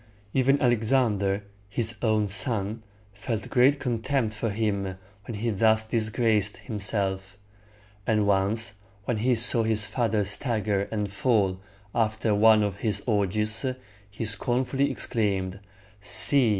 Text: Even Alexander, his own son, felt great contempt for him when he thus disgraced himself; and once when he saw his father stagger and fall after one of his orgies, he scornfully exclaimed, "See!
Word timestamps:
Even 0.33 0.59
Alexander, 0.59 1.43
his 1.69 1.95
own 2.01 2.27
son, 2.27 2.81
felt 3.13 3.51
great 3.51 3.79
contempt 3.79 4.33
for 4.33 4.49
him 4.49 4.97
when 5.27 5.35
he 5.35 5.51
thus 5.51 5.83
disgraced 5.87 6.57
himself; 6.57 7.37
and 8.07 8.25
once 8.25 8.73
when 9.05 9.17
he 9.17 9.35
saw 9.35 9.61
his 9.61 9.85
father 9.85 10.23
stagger 10.23 10.89
and 10.91 11.11
fall 11.11 11.61
after 11.93 12.33
one 12.33 12.63
of 12.63 12.77
his 12.77 13.03
orgies, 13.05 13.63
he 14.09 14.25
scornfully 14.25 14.89
exclaimed, 14.89 15.59
"See! 15.99 16.49